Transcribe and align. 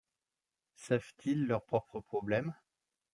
Savent-ils 0.73 1.45
leur 1.45 1.63
propre 1.63 1.99
problème? 1.99 2.55